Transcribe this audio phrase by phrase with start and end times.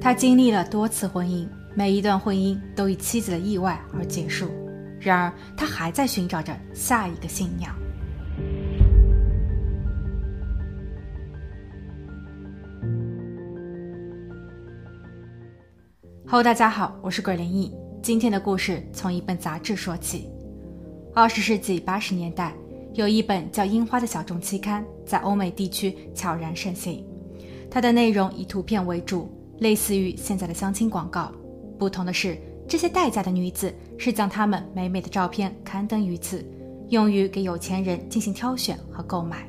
[0.00, 4.48] 他经历了多次婚姻，每一段婚姻都以妻子的意外而结束。
[5.00, 7.74] 然而，他还在寻找着下一个信仰。
[16.26, 17.74] Hello，大家好，我是鬼灵异。
[18.00, 20.30] 今天的故事从一本杂志说起。
[21.12, 22.54] 二十世纪八十年代，
[22.94, 27.04] 有一本叫《樱花》的小众期刊在欧美地区悄然盛行。
[27.68, 29.30] 它的内容以图片为主，
[29.60, 31.32] 类似于现在的相亲广告。
[31.78, 36.44] 不同的是，这些待嫁的女子是将她们美美的照片刊登于此，
[36.88, 39.48] 用于给有钱人进行挑选和购买。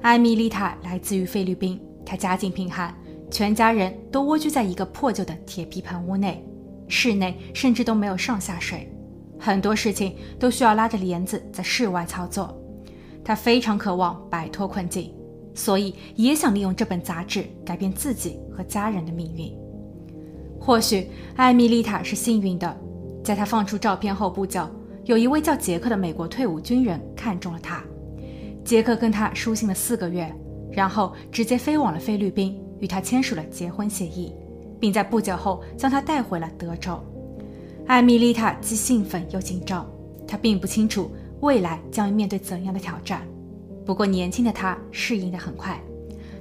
[0.00, 2.94] 艾米丽塔来自于菲律宾，她家境贫寒，
[3.30, 6.46] 全家人都蜗居在一个破旧的铁皮棚屋内，
[6.88, 8.88] 室内甚至都没有上下水，
[9.38, 12.56] 很多事情都需要拉着帘子在室外操作。
[13.24, 15.12] 她非常渴望摆脱困境。
[15.54, 19.52] 所以也想利用这本杂志改变自己和家人的命运。
[20.60, 22.76] 或许艾米丽塔是幸运的，
[23.22, 24.68] 在她放出照片后不久，
[25.04, 27.84] 有一位叫杰克的美国退伍军人看中了她。
[28.64, 30.34] 杰克跟她书信了四个月，
[30.72, 34.32] 然后直接飞往了菲律宾，与她签署了结婚协议，
[34.80, 36.98] 并在不久后将她带回了德州。
[37.86, 39.86] 艾米丽塔既兴奋又紧张，
[40.26, 43.20] 她并不清楚未来将面对怎样的挑战。
[43.84, 45.80] 不过，年轻的他适应得很快。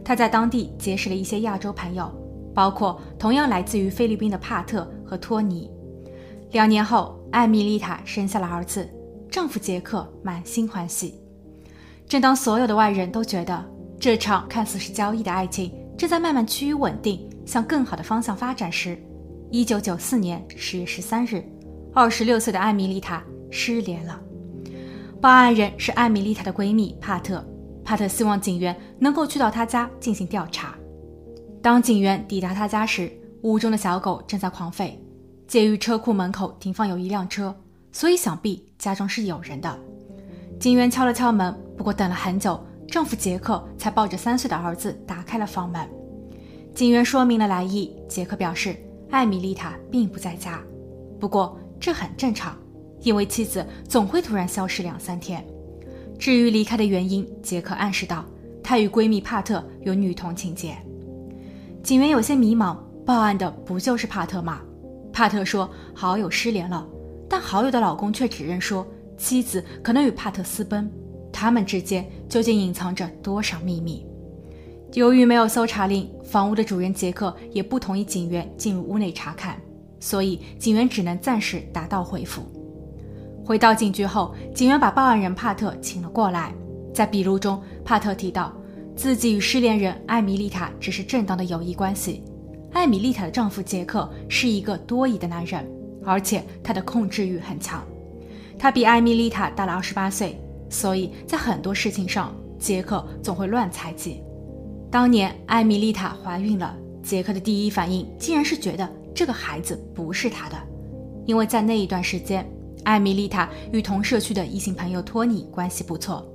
[0.03, 2.11] 他在当地结识了一些亚洲朋友，
[2.53, 5.69] 包括同样来自于菲律宾的帕特和托尼。
[6.51, 8.89] 两年后，艾米丽塔生下了儿子，
[9.31, 11.15] 丈夫杰克满心欢喜。
[12.07, 13.65] 正当所有的外人都觉得
[13.99, 18.97] 这场看似是交易的爱情正在慢慢趋于稳定，向更好的方向发展时，
[19.49, 21.43] 一九九四年十月十三日，
[21.93, 24.22] 二十六岁的艾米丽塔失联了。
[25.23, 27.41] 报案人是艾米丽塔的闺蜜帕特。
[27.85, 30.75] 帕特希望警员能够去到她家进行调查。
[31.61, 33.09] 当警员抵达她家时，
[33.43, 34.91] 屋中的小狗正在狂吠。
[35.47, 37.55] 介于车库门口停放有一辆车，
[37.93, 39.79] 所以想必家中是有人的。
[40.59, 45.89] 警员敲了敲门，不过等了很久，丈夫杰克才抱着三岁的儿子打开了房门。
[46.75, 48.75] 警员说明了来意，杰克表示
[49.09, 50.61] 艾米丽塔并不在家，
[51.17, 52.57] 不过这很正常。
[53.03, 55.45] 因为妻子总会突然消失两三天。
[56.17, 58.25] 至于离开的原因，杰克暗示道，
[58.63, 60.75] 他与闺蜜帕特有女同情节。
[61.83, 64.61] 警员有些迷茫，报案的不就是帕特吗？
[65.11, 66.87] 帕特说好友失联了，
[67.29, 68.87] 但好友的老公却指认说
[69.17, 70.89] 妻子可能与帕特私奔，
[71.31, 74.05] 他们之间究竟隐藏着多少秘密？
[74.93, 79.59] 由于没有搜查令，房屋的主人杰克也不同意警员进入屋内查看，
[79.99, 82.43] 所以警员只能暂时打道回府。
[83.45, 86.53] 回到警局后，警员把报案人帕特请了过来。
[86.93, 88.53] 在笔录中，帕特提到
[88.95, 92.23] 自己与失联人艾米丽塔只是正当的友谊关系。
[92.71, 95.67] 艾米丽塔的丈夫杰克是一个多疑的男人，
[96.05, 97.83] 而且他的控制欲很强。
[98.57, 100.39] 他比艾米丽塔大了二十八岁，
[100.69, 104.21] 所以在很多事情上，杰克总会乱猜忌。
[104.89, 110.55] 当年艾米丽塔怀孕了，杰克的第一反应竟然是觉得这个孩子不是他的，
[111.25, 112.47] 因为在那一段时间。
[112.83, 116.25] 艾米丽塔与同社区的异性朋友托尼关系不错，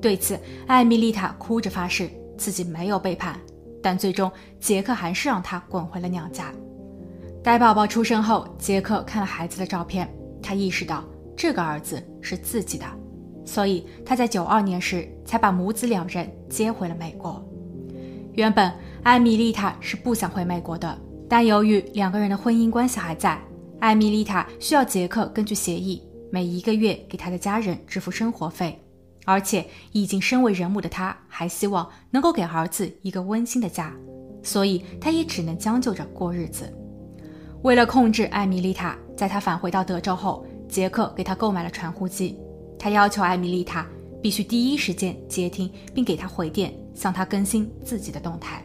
[0.00, 3.38] 对此，艾米丽塔哭着发誓自己没有背叛，
[3.82, 6.52] 但最终杰克还是让她滚回了娘家。
[7.42, 10.08] 待宝宝出生后，杰克看了孩子的照片，
[10.42, 11.04] 他意识到
[11.36, 12.84] 这个儿子是自己的，
[13.44, 17.44] 所以他在九二年时才把母子两人接回了美国。
[18.34, 18.72] 原本
[19.02, 20.96] 艾米丽塔是不想回美国的，
[21.28, 23.40] 但由于两个人的婚姻关系还在。
[23.80, 26.02] 艾米丽塔需要杰克根据协议
[26.32, 28.76] 每一个月给他的家人支付生活费，
[29.24, 33.94] 而且已经身为人母的她还希望能够给儿子一个温馨的家，
[34.42, 36.72] 所以她也只能将就着过日子。
[37.62, 42.36] 为了控制艾米丽塔，在她返回到德州后，杰克给她购买了传呼机，
[42.78, 43.86] 他要求艾米丽塔
[44.20, 48.60] 必须第一时间接听并给她回电，向她更新自己的动态。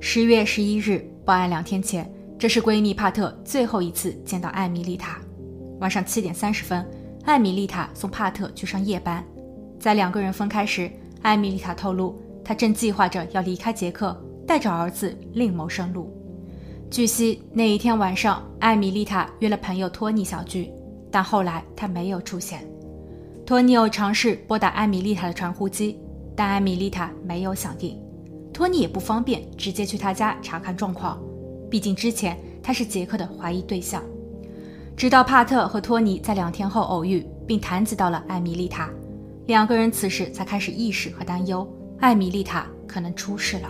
[0.00, 2.10] 十月十一日，报案两天前。
[2.38, 5.18] 这是闺蜜帕特最后一次见到艾米丽塔。
[5.80, 6.86] 晚上七点三十分，
[7.24, 9.24] 艾米丽塔送帕特去上夜班。
[9.78, 10.90] 在两个人分开时，
[11.22, 16.12] 艾米丽塔透露，她正计划着要离开杰克，带着儿子另谋生路。
[16.90, 20.70] 据悉，那一天晚上，艾米丽塔约了朋友托尼小聚，
[21.10, 22.66] 但后来他没有出现。
[23.46, 25.98] 托尼有尝试拨打艾米丽塔的传呼机，
[26.36, 27.98] 但艾米丽塔没有响应。
[28.52, 31.20] 托尼也不方便直接去他家查看状况。
[31.74, 34.00] 毕竟之前他是杰克的怀疑对象，
[34.96, 38.88] 直到帕特和托尼在两天后偶遇，并谈及到了艾米丽塔，
[39.46, 41.68] 两个人此时才开始意识和担忧，
[41.98, 43.68] 艾米丽塔可能出事了。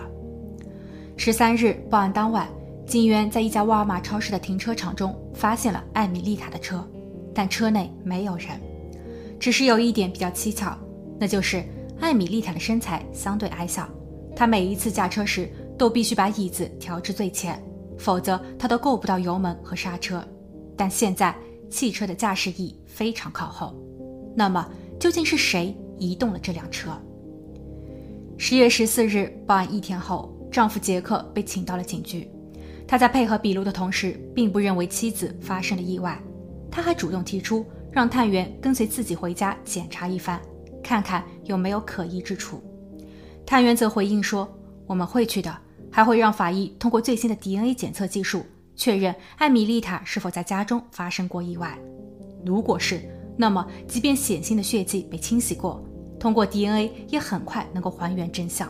[1.17, 2.47] 十三日报案当晚，
[2.85, 6.87] 警员在一家沃尔玛超市的停车场中发现了艾米丽塔的车，
[7.33, 8.49] 但车内没有人。
[9.39, 10.77] 只是有一点比较蹊跷，
[11.19, 11.63] 那就是
[11.99, 13.89] 艾米丽塔的身材相对矮小，
[14.35, 17.59] 她每一次驾车时都必须把椅子调至最前，
[17.97, 20.23] 否则他都够不到油门和刹车。
[20.77, 21.35] 但现在
[21.69, 23.75] 汽车的驾驶椅非常靠后，
[24.35, 24.67] 那么
[24.99, 26.91] 究竟是谁移动了这辆车？
[28.37, 32.29] 十月十四日报案一天后，丈夫杰克被请到了警局。
[32.87, 36.21] 他在配合笔录的同时，并不认为妻子发生了意外，
[36.69, 40.39] 他还主动提出让探员跟随自己回家检查一番，
[40.83, 42.61] 看看有没有可疑之处。
[43.45, 44.47] 探员则回应说
[44.85, 45.55] ：“我们会去的，
[45.95, 48.45] 还会让法医通过最新的 DNA 检测技术
[48.75, 51.79] 确认艾米丽塔是否在家中发生过意外。
[52.45, 52.99] 如果是，
[53.37, 55.81] 那么即便显性的血迹被清洗过。”
[56.19, 58.69] 通过 DNA 也很快能够还原真相。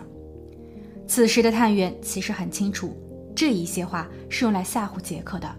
[1.07, 2.95] 此时的探员其实很清楚，
[3.35, 5.49] 这一些话是用来吓唬杰克的。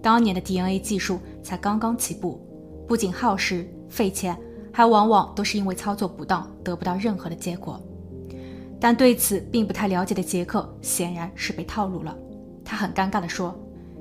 [0.00, 2.40] 当年的 DNA 技术才刚刚起步，
[2.86, 4.38] 不仅耗时费钱，
[4.70, 7.82] 还往往都是因为操作不当得不到任何的结果。
[8.80, 12.16] 但对此并不太了解的杰克显然是被套路了。
[12.64, 13.54] 他很尴尬地说：“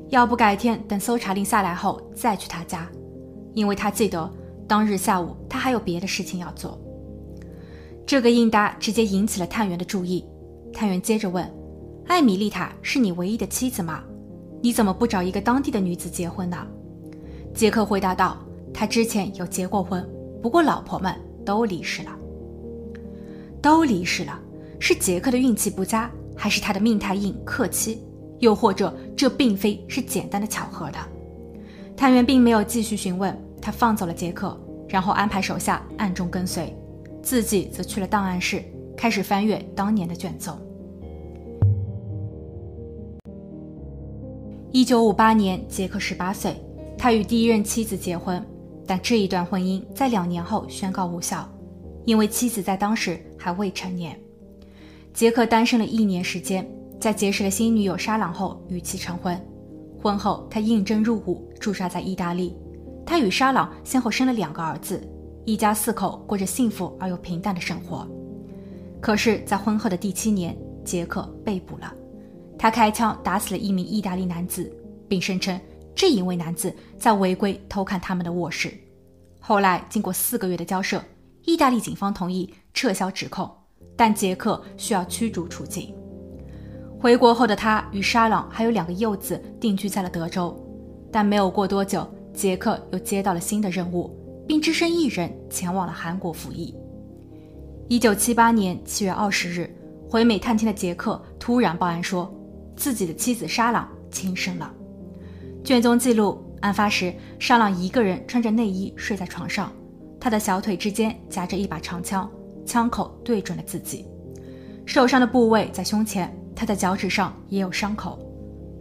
[0.09, 2.89] 要不改天等搜查令下来后再去他家，
[3.53, 4.31] 因为他记得
[4.67, 6.79] 当日下午他还有别的事情要做。”
[8.07, 10.25] 这个应答直接引起了探员的注意。
[10.71, 11.47] 探员接着问
[12.07, 14.03] ：“艾米丽塔是你唯一的妻子吗？
[14.61, 16.57] 你怎么不找一个当地的女子结婚呢？”
[17.53, 18.37] 杰克回答道
[18.73, 20.07] ：“他之前有结过婚，
[20.41, 21.13] 不过老婆们
[21.45, 22.15] 都离世了。
[23.61, 24.39] 都离世了，
[24.79, 28.01] 是杰克的运气不佳，还是他的命太硬克妻？
[28.39, 30.97] 又或者这并非是简单的巧合的？”
[31.97, 36.73] 探员并没有继续询问，他放走了杰克，然后安排手下暗中跟随。
[37.21, 38.63] 自己则去了档案室，
[38.95, 40.57] 开始翻阅当年的卷宗。
[44.71, 46.55] 一九五八年，杰克十八岁，
[46.97, 48.41] 他与第一任妻子结婚，
[48.87, 51.45] 但这一段婚姻在两年后宣告无效，
[52.05, 54.17] 因为妻子在当时还未成年。
[55.13, 56.67] 杰克单身了一年时间，
[56.99, 59.39] 在结识了新女友莎朗后与其成婚。
[60.01, 62.55] 婚后，他应征入伍，驻扎在意大利。
[63.05, 65.01] 他与莎朗先后生了两个儿子。
[65.45, 68.07] 一家四口过着幸福而又平淡的生活，
[69.01, 71.91] 可是，在婚后的第七年，杰克被捕了。
[72.55, 74.71] 他开枪打死了一名意大利男子，
[75.07, 75.59] 并声称
[75.95, 78.71] 这一位男子在违规偷看他们的卧室。
[79.39, 81.03] 后来，经过四个月的交涉，
[81.45, 83.49] 意大利警方同意撤销指控，
[83.95, 85.93] 但杰克需要驱逐出境。
[86.99, 90.57] 回国后的他与沙朗还有两个幼子定居在了德州，
[91.11, 94.15] 但没有过多久，杰克又接到了新的任务。
[94.49, 96.73] 并只身一人前往了韩国服役。
[97.87, 99.69] 一九七八年七月二十日，
[100.09, 102.33] 回美探亲的杰克突然报案说，
[102.75, 104.73] 自己的妻子沙朗轻生了。
[105.63, 109.71] 卷宗记录，案发时沙朗一个人穿着内衣睡在床上，
[110.19, 112.27] 他的小腿之间夹着一把长枪，
[112.69, 114.05] 枪口对准了自己。
[114.85, 118.19] 受伤的部位在胸前，他的脚趾上也有伤口。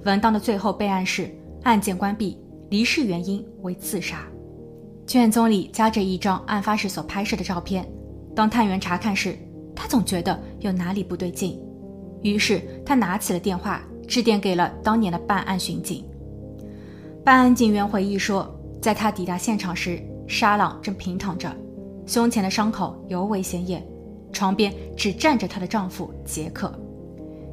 [0.05, 2.39] 文档的最后备案是：案件关闭，
[2.69, 4.27] 离世原因为自杀。
[5.07, 7.91] 卷宗里夹着一张案发时所拍摄的照片。
[8.37, 9.35] 当探员查看时，
[9.75, 11.59] 他总觉得有哪里不对劲，
[12.21, 16.05] 于是他拿起了电话，致电给了当年的办案巡警。
[17.25, 21.51] 办案警员回忆说，在他抵达现场时，沙朗正平躺着，
[22.09, 23.87] 胸前的伤口尤为显眼，
[24.33, 26.73] 床边只站着她的丈夫杰克。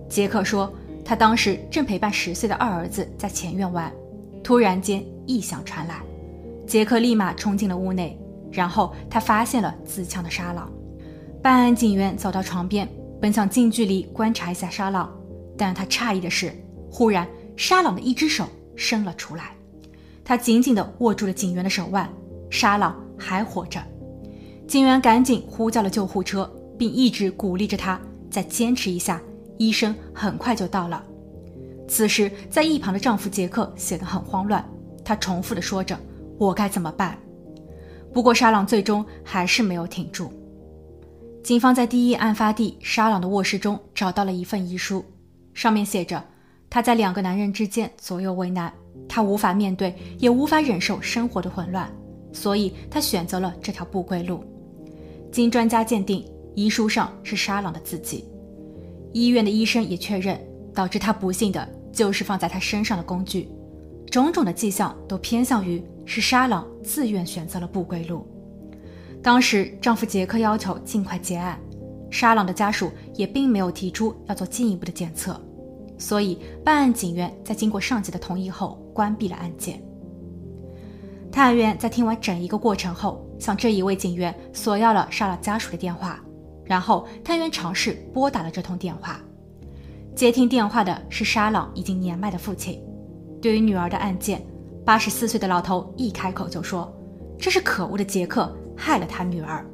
[0.08, 0.72] 杰克说，
[1.04, 3.92] 他当时正陪伴十岁的二儿子在前院玩，
[4.42, 6.02] 突然间异响传来。
[6.66, 8.18] 杰克立马冲进了屋内，
[8.50, 10.72] 然后他发现了自枪的沙朗。
[11.42, 12.88] 办案警员走到床边，
[13.20, 15.14] 本想近距离观察一下沙朗，
[15.58, 16.54] 但他诧异的是，
[16.90, 18.48] 忽然沙朗的一只手
[18.78, 19.52] 伸了出来，
[20.24, 22.10] 他紧紧地握住了警员的手腕。
[22.50, 23.84] 沙朗还活着，
[24.68, 29.22] 警员赶紧呼叫了救护车，并一直鼓励着他再坚持一下。
[29.58, 31.04] 医生很快就到了。
[31.88, 34.64] 此时，在一旁的丈夫杰克显得很慌乱，
[35.04, 35.98] 他重复地说着。
[36.38, 37.18] 我该怎么办？
[38.12, 40.30] 不过沙朗最终还是没有挺住。
[41.44, 45.06] 警方在第一案发地沙朗的卧室中找到了一份遗书，
[45.54, 46.22] 上面写着：
[46.70, 48.74] 他在两个男人之间左右为难，
[49.08, 51.90] 他无法面对，也无法忍受生活的混乱，
[52.34, 54.44] 所以他选择了这条不归路。
[55.36, 56.26] 经专家鉴定，
[56.56, 58.24] 遗书上是沙朗的字迹。
[59.12, 60.40] 医院的医生也确认，
[60.74, 63.50] 导致他不幸的就是放在他身上的工具。
[64.10, 68.26] 种种的迹象都偏向于是沙朗自愿选择了不归路。
[69.22, 71.60] 当时丈夫杰克要求尽快结案，
[72.10, 75.38] 沙朗的家属也并没有提出要做进一步的检测。
[75.98, 79.84] 所以办案警员在经过上级的同意后关闭了案件。
[81.30, 86.20] 探员在听完整一个过程后，向这一位警员索要了沙朗家属的电话，
[86.64, 89.20] 然后探员尝试拨打了这通电话。
[90.16, 92.82] 接听电话的是沙朗已经年迈的父亲。
[93.42, 94.42] 对于女儿的案件，
[94.86, 96.92] 八十四岁的老头一开口就说
[97.38, 99.66] ：“这是可恶的杰克害了他女儿。”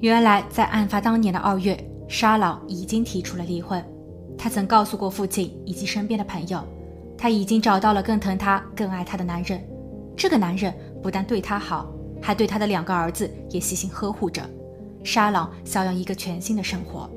[0.00, 3.82] 原来，在案发当年的二月，沙朗已经提出了离婚。
[4.36, 6.62] 他曾告诉过父亲以及身边的朋友，
[7.16, 9.58] 他已经找到了更疼他、更爱他的男人。
[10.14, 14.42] 这个男人不但对他好，还对他的两个儿子也细心呵护着。
[15.04, 17.08] 沙朗想要一个全新的生活。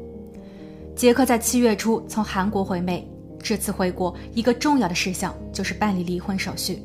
[0.96, 3.10] 杰克在七月初从韩国回美，
[3.42, 6.84] 这次回国一个重要的事项就是办理离婚手续。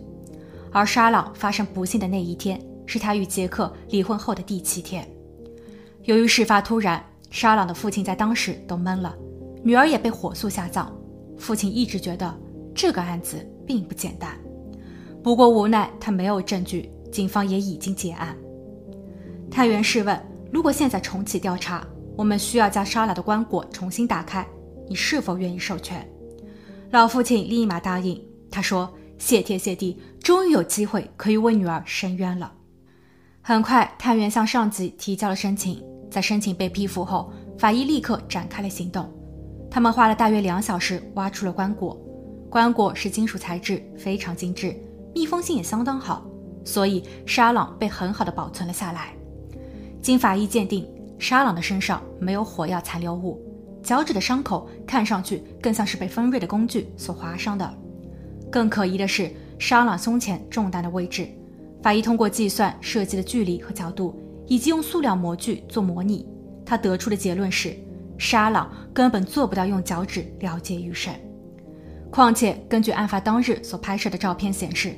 [0.71, 5.07] 而沙朗发生不幸的那一天，是他与杰克离婚后的第七天。
[6.05, 9.15] 由于事发突然，沙朗的父亲在当时都懵了。
[9.63, 10.93] 女儿也被火速下葬，
[11.39, 12.35] 父亲一直觉得
[12.75, 14.39] 这个案子并不简单，
[15.23, 18.37] 不过无奈他没有证据，警方也已经结案。
[19.49, 24.45] 探员试问：“如果现在重启调查，我们需要将沙拉的棺椁重新打开，
[24.89, 26.05] 你是否愿意授权？”
[26.91, 28.21] 老父亲立马答应。
[28.51, 32.53] 他说：“谢天谢地，终于有机会可以为女儿伸冤了。”
[33.41, 35.81] 很快，探员向上级提交了申请，
[36.11, 39.09] 在申请被批复后，法医立刻展开了行动。
[39.71, 41.97] 他们花了大约两小时挖出了棺椁，
[42.51, 44.75] 棺椁是金属材质，非常精致，
[45.15, 46.27] 密封性也相当好，
[46.65, 49.13] 所以沙朗被很好的保存了下来。
[50.01, 53.41] 经法医鉴定，沙朗的身上没有火药残留物，
[53.83, 57.75] 脚趾的伤口看上去更像是被锋锐的工具所划伤的。
[58.51, 61.29] 更可疑的是，沙朗胸前中弹的位置，
[61.83, 66.27] 法医通过计算射击的距离和角度，以及用塑料模具做模拟，
[66.65, 67.77] 他得出的结论是。
[68.17, 71.13] 沙朗根本做不到用脚趾了结余生，
[72.13, 74.95] 况且根据案发当日所拍摄的照片显示，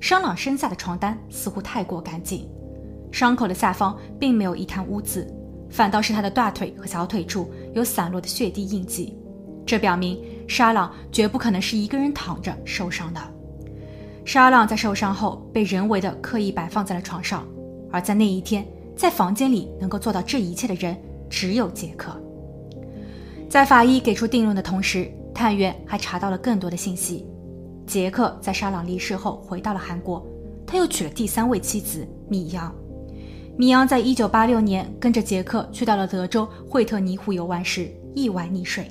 [0.00, 2.48] 沙朗身下的床单似乎太过干净，
[3.12, 5.30] 伤口的下方并没有一滩污渍，
[5.68, 9.16] 反倒是他的大腿和小腿处有散落的血滴印记，
[9.66, 13.20] 这表明沙朗绝不可能是一个人躺着受伤的。
[14.24, 17.46] 沙朗在受伤后被人为的刻意摆放在了床上，
[17.92, 18.66] 而在那一天，
[18.96, 20.96] 在房间里能够做到这一切的人
[21.28, 22.10] 只有杰克。
[23.48, 27.26] 在法医给出定论的同时，探员还查到了更多的信息。
[27.90, 30.24] 杰克在沙朗离世后回到了韩国，
[30.64, 32.72] 他又娶了第三位妻子米扬。
[33.56, 38.86] 米扬在一九八六年跟着杰克去到了德州惠特尼湖游玩时意外溺水。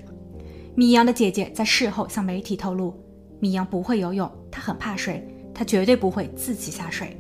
[0.75, 2.94] 米扬的姐姐在事后向媒体透露，
[3.39, 7.15] 米扬不会游泳，她很怕水，她绝对不会自己下水。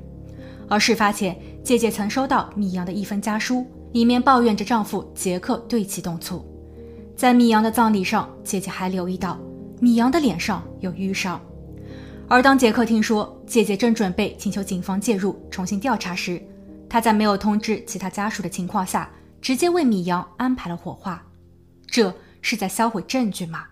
[0.67, 6.43] 而事发前，姐姐曾收到米扬的一封家书，里面抱怨着丈夫杰克对其动粗。
[7.15, 9.39] 在米阳的葬礼上，姐姐还留意到
[9.79, 11.39] 米阳的脸上有淤伤。
[12.31, 16.39] 而当杰克听说姐姐正准备请求警方介入重新调查时，
[16.87, 19.09] 他在没有通知其他家属的情况下，
[19.41, 21.25] 直接为米阳安排了火化。
[21.87, 23.63] 这是在销毁证据吗？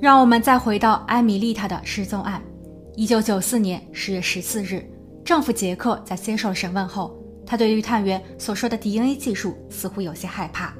[0.00, 2.42] 让我们再回到艾米丽塔的失踪案。
[2.94, 4.82] 一九九四年十月十四日，
[5.22, 7.14] 丈夫杰克在接受审问后。
[7.44, 10.74] 他对于探员所说的 DNA 技术似乎有些害怕。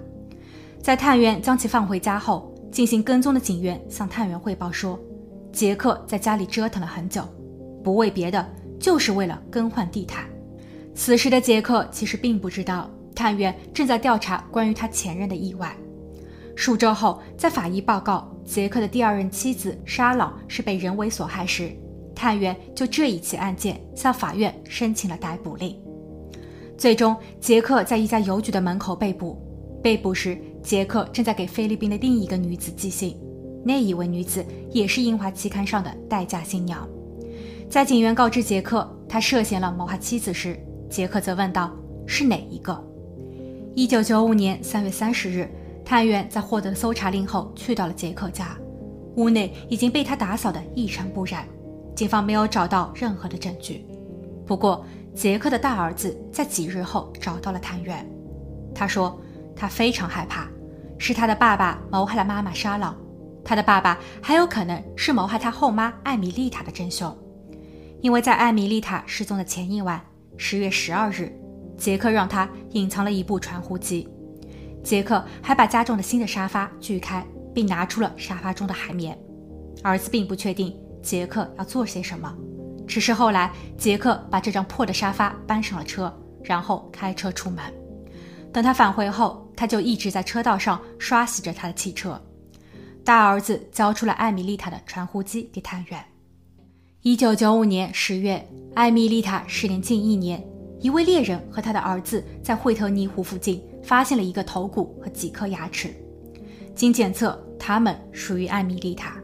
[0.82, 4.98] 在探员将其放回家后，进行跟踪的警员向探员汇报说，
[5.52, 7.22] 杰克在家里折腾了很久，
[7.82, 8.46] 不为别的，
[8.78, 10.26] 就是为了更换地毯。
[10.94, 15.74] 此时的杰克其实并不知道，探员正在调查关于他前任的意外。
[16.54, 21.70] 数周后，在法医报告杰克的第二任妻子沙朗是被人为所害时，
[22.14, 25.78] 探员就这一起案件向法院申请了逮捕令。
[26.78, 29.42] 最终，杰克在一家邮局的门口被捕。
[29.82, 33.16] 被捕时，杰克正在给菲律宾的另一个女子寄信，
[33.64, 36.88] 那一位女子也是樱花期刊上的待嫁新娘。
[37.70, 40.58] 在警员告知杰克他涉嫌了谋害妻子时，
[40.90, 41.70] 杰克则问道
[42.04, 42.76] ：“是哪一个？”
[43.76, 45.48] 一九九五年三月三十日，
[45.84, 48.58] 探员在获得搜查令后去到了杰克家，
[49.14, 51.46] 屋内已经被他打扫得一尘不染，
[51.94, 53.86] 警方没有找到任何的证据。
[54.44, 58.04] 不过，杰克的大儿子在几日后找到了探员，
[58.74, 59.16] 他说
[59.54, 60.48] 他非常害怕，
[60.98, 62.96] 是他的爸爸谋害了妈妈沙朗，
[63.44, 67.16] 他的爸爸还有可能是谋害他后妈艾米丽塔的真凶，
[68.00, 70.00] 因为在艾米丽塔失踪的前一晚，
[70.36, 71.32] 十月十二日，
[71.76, 74.08] 杰克让他隐藏了一部传呼机，
[74.82, 77.24] 杰克还把家中的新的沙发锯开，
[77.54, 79.16] 并拿出了沙发中的海绵，
[79.82, 82.34] 儿子并不确定杰克要做些什么。
[82.86, 86.12] 只是后来，杰克把这张破的沙发搬上了车，
[86.42, 87.64] 然后开车出门。
[88.56, 92.18] 等他返回后，他就一直在车道上刷洗着他的汽车。
[93.04, 96.02] 大儿子交出了艾米丽塔的传呼机给探员。
[97.02, 98.42] 一九九五年十月，
[98.74, 100.42] 艾米丽塔失联近一年，
[100.80, 105.94] 一位猎人和他的儿子在惠特尼湖附近发现了一个头骨和几颗牙齿，
[106.74, 109.18] 经检测，他们属于艾米丽塔。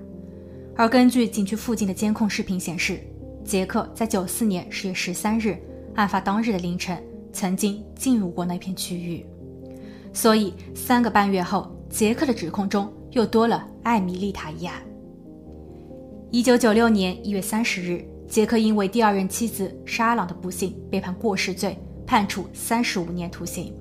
[0.77, 3.01] 而根据景区附近的监控视频显示，
[3.47, 5.57] 杰克在九四年十月十三日
[5.95, 9.25] 案发当日的凌晨曾经进入过那片区域，
[10.13, 14.83] 所以三个半月后，杰克的指控中又多了艾米丽塔一案。
[16.31, 23.75] 一九九六年一月三十日，杰克因为第二任妻子沙朗的不幸被判过失罪，判处三十五年徒刑。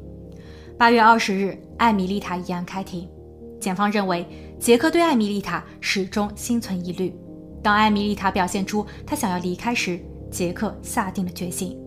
[0.78, 3.08] 八月二十日，艾米丽塔一案开庭。
[3.60, 4.26] 检方认为，
[4.60, 7.14] 杰克对艾米丽塔始终心存疑虑。
[7.62, 10.00] 当艾米丽塔表现出她想要离开时，
[10.32, 11.78] 杰克下定了决心。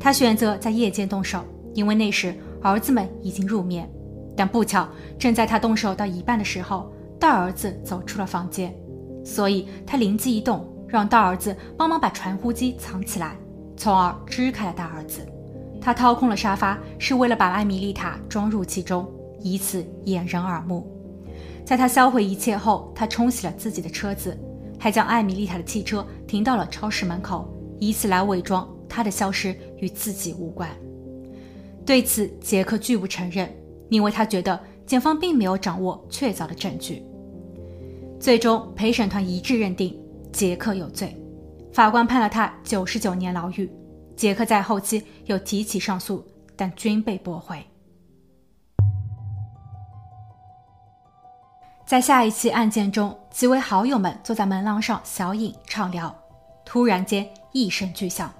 [0.00, 3.88] 他选择在夜间动手，因为那时儿子们已经入眠。
[4.34, 4.88] 但不巧，
[5.18, 8.74] 正在他动手到一半的时候，大儿子走出了房间，
[9.22, 13.36] 所以他灵机一动，让大儿子帮忙把传呼机藏起来，
[13.76, 15.20] 从而支开了大儿子。
[15.78, 19.06] 他掏空了沙发，是为了把艾米丽塔装入其中，
[19.42, 20.86] 以此掩人耳目。
[21.64, 24.34] 在他销毁一切后，他冲洗了自己的车子，
[24.78, 27.46] 还将艾米丽塔的汽车停到了超市门口，
[27.78, 30.68] 以此来伪装他的消失与自己无关。
[31.86, 33.50] 对此，杰克拒不承认，
[33.88, 37.02] 因为他觉得检方并没有掌握确凿的证据。
[38.20, 39.98] 最终，陪审团一致认定
[40.30, 41.16] 杰克有罪，
[41.72, 43.70] 法官判了他九十九年牢狱。
[44.14, 46.22] 杰克在后期又提起上诉，
[46.54, 47.56] 但均被驳回。
[51.86, 56.14] 在下一期案件中，几位好友们坐在门廊上小饮畅聊，
[56.64, 58.30] 突然间一声巨响，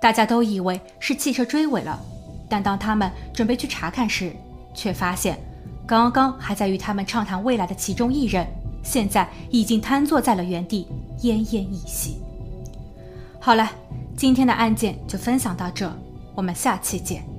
[0.00, 2.00] 大家都以为是汽车追尾了。
[2.48, 4.34] 但当他们准备去查看时，
[4.74, 5.38] 却发现
[5.86, 8.44] 刚刚还在与他们畅谈未来的其中一人，
[8.82, 10.88] 现在已经瘫坐在了原地，
[11.20, 12.16] 奄奄一息。
[13.38, 13.70] 好了，
[14.16, 15.88] 今天的案件就分享到这，
[16.34, 17.29] 我们下期见。